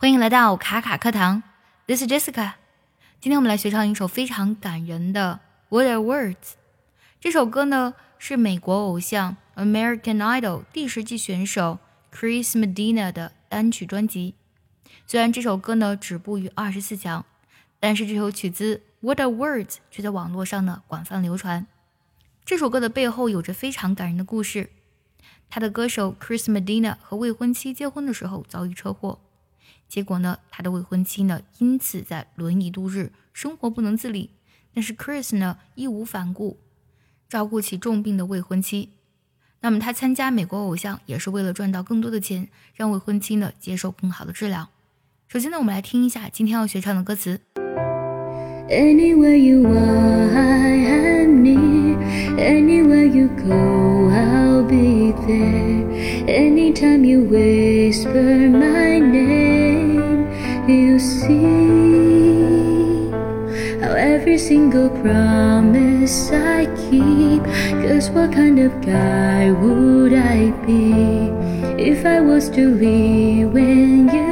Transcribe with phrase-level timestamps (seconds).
[0.00, 1.42] 欢迎来到卡卡课堂
[1.88, 2.52] ，This is Jessica。
[3.20, 5.40] 今天我们来学唱一首非常感人的
[5.76, 6.34] 《What Are Words》。
[7.20, 11.80] 这首歌呢是美国偶像 American Idol 第十季选手
[12.14, 14.36] Chris Medina 的单曲专辑。
[15.04, 17.26] 虽然这首歌呢止步于二十四强，
[17.80, 21.66] 但是这首曲子《What Are Words》却在网络上呢广泛流传。
[22.44, 24.70] 这首歌的背后有着非常感人的故事。
[25.50, 29.18] 他的歌手 Chris Medina 和未婚妻结婚的时候遭遇车祸。
[29.88, 34.30] 结果呢，他的未婚妻呢，因此在轮椅度日，生活不能自理。
[34.74, 36.58] 但是 Chris 呢，义无反顾，
[37.28, 38.90] 照顾起重病的未婚妻。
[39.60, 44.68] 那么他参加美国偶像，也是为了赚到更多的钱，让未婚妻呢接受更好的治疗。
[45.26, 47.40] 首先呢，我们来听一下今天要学唱的歌词。
[48.70, 51.96] Anywhere you are, I am near.
[52.36, 55.88] Anywhere you go, I'll be there.
[56.28, 58.67] Anytime you whisper my
[64.38, 67.42] every single promise I keep.
[67.82, 70.92] Cause what kind of guy would I be
[71.82, 74.27] if I was to leave when you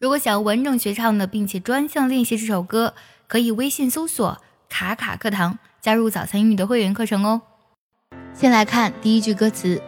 [0.00, 2.94] 如果想要完整学唱的，并且专项练习这首歌，
[3.26, 7.42] 可以微信搜索“卡卡课堂”，加入早餐英语的会员课程哦。
[8.32, 9.82] 先来看第一句歌词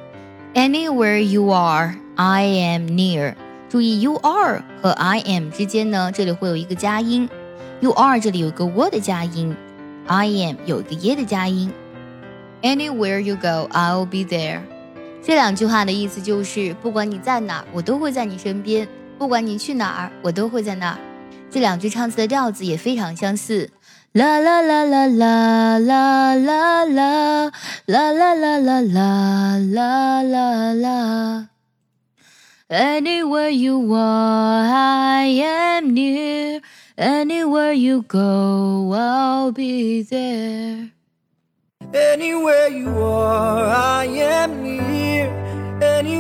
[0.55, 3.37] ：Anywhere you are, I am near。
[3.69, 7.29] 注意，you are 和 I am 之间呢，这里会有一个加音。
[7.79, 9.55] You are 这里有一个 w 的加音
[10.09, 11.73] ，I am 有一个耶的加音。
[12.63, 14.63] Anywhere you go, I'll be there。
[15.23, 18.85] 这两句话的意思就是，不管你在哪，我都会在你身边；
[19.21, 20.99] 不管你去哪儿，我都会在那儿。
[21.51, 23.69] 这两句唱词的调子也非常相似。
[24.13, 27.35] 啦啦啦啦啦啦啦啦啦
[27.85, 31.49] 啦啦啦啦啦啦啦。
[32.71, 36.63] Anywhere you are, I am near.
[36.97, 40.93] Anywhere you go, I'll be there.
[41.93, 45.10] Anywhere you are, I am near.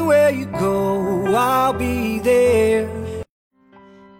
[0.09, 2.89] Anywhere you go, I'll be there.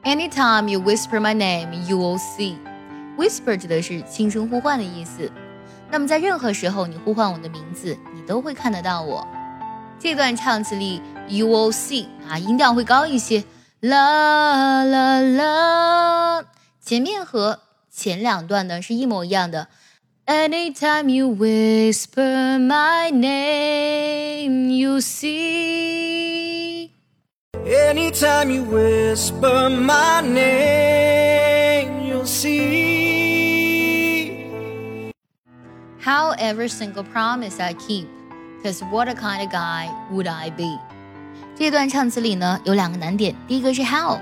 [0.04, 2.56] Anytime you whisper my name, you will see.
[3.18, 5.32] Whisper 指的是轻声呼唤的意思。
[5.90, 9.28] 那么在任何时候你呼唤我的名字，你都会看得到我。
[9.98, 13.44] 这段唱词里，you will see 啊，音调会高一些，
[13.80, 16.46] 啦啦啦。
[16.80, 19.68] 前面和前两段呢是一模一样的。
[20.28, 25.79] Anytime you whisper my name, you see.
[27.70, 33.12] Anytime you whisper my name, you'll see.
[36.00, 38.08] How every single promise I keep,
[38.64, 40.78] cause what a kind of guy would I be？
[41.56, 44.20] 这段唱词里呢有两个难点，第一个是 how，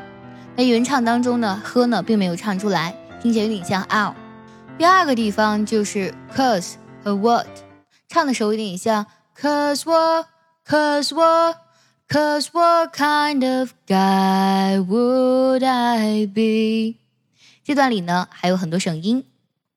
[0.56, 4.13] 在原唱当中呢呵呢并没有唱出来，听起来有点像 ow。
[4.78, 7.47] 第二个地方就是 cause 和 what，
[8.07, 9.06] 唱的时候有点像
[9.38, 10.28] cause what
[10.66, 11.57] cause what
[12.07, 17.00] cause what kind of guy would I be？
[17.63, 19.25] 这段里呢还有很多省音，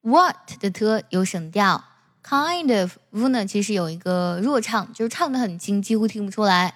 [0.03, 1.85] what 的 t 有省调，
[2.25, 6.75] kind of v 呢其实有一个弱唱，就是唱的很轻，几乎听不出来。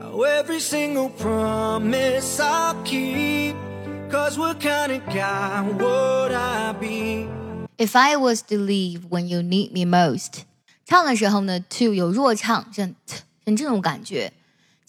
[0.00, 3.54] How every single promise I'll keep.
[4.10, 7.28] Cause what kind of guy would I be?
[7.76, 10.42] If I was to leave when you need me most，
[10.84, 14.32] 唱的时候呢，to 有弱唱，像 t 像这种感觉。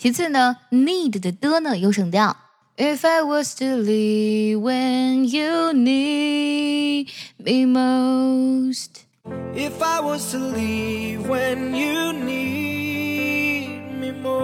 [0.03, 2.37] 其次呢，need 的的呢有省调。
[2.77, 9.03] If I was to leave when you need me most，
[9.53, 14.39] If I was to leave when you need me most.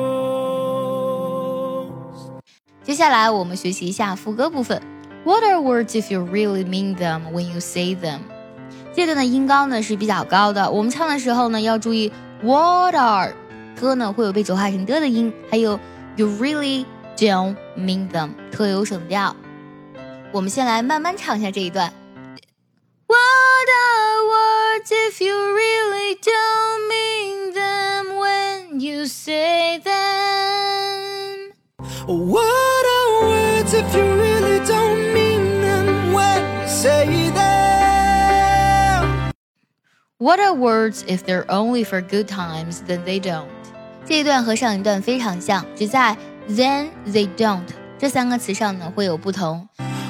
[2.84, 4.82] 接下来我们学习一下副歌部分。
[5.24, 8.20] What are words if you really mean them when you say them？
[8.94, 12.12] 这段的音高呢是比较高的，我们唱的时候呢要注意
[12.44, 13.34] What are
[13.79, 15.79] 歌呢会有被浊化成的的音，还有
[16.17, 16.85] you really
[17.17, 19.35] don't mean them 特有省调。
[20.33, 21.93] 我们先来慢慢唱一下这一段。
[23.07, 31.53] What are words if you really don't mean them when you say them?
[32.07, 39.33] What are words if you really don't mean them when you say them?
[40.19, 43.49] What are words if they're only for good times, then they don't?
[44.10, 46.16] 这一段和上一段非常像，只在
[46.50, 47.66] then they don't
[47.98, 49.68] 这三个词上呢会有不同。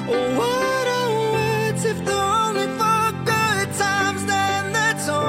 [0.08, 5.26] What are words if they're only for good times, then that's all?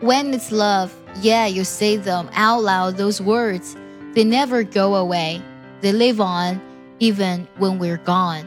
[0.00, 0.90] When it's love,
[1.22, 3.76] yeah, you say them out loud, those words.
[4.14, 5.42] They never go away.
[5.82, 6.60] They live on,
[6.98, 8.46] even when we're gone.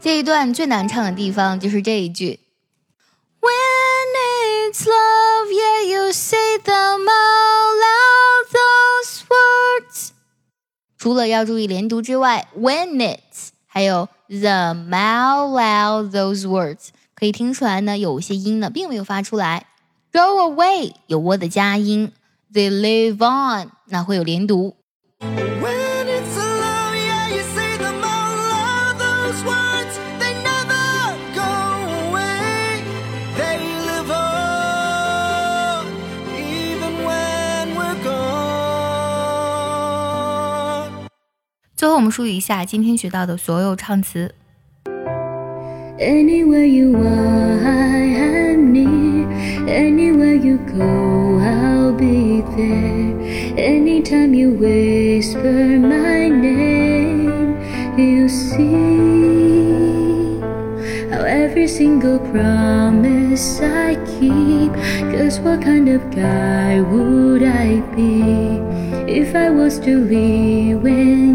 [0.00, 2.38] 这一段最难唱的地方就是这一句。
[4.73, 10.13] When it's love, yeah, you say them out loud, those words.
[10.97, 19.67] 除了要注意连读之外，when it's 还有 them out loud those words 可以听出来呢，有些音呢并没有发出来。
[20.11, 22.11] Go away 有 w 的加音
[22.51, 24.75] ，They live on 那会有连读。
[41.82, 44.34] 最后我们梳理一下今天学到的所有唱词。
[46.00, 49.28] Anywhere you are, I am near.
[49.68, 53.14] Anywhere you go, I'll be there.
[53.56, 57.56] Anytime you whisper my name,
[57.96, 59.60] you see
[61.12, 64.72] how every single promise I keep.
[65.14, 68.58] Cause what kind of guy would I be
[69.06, 71.31] if I was to leave when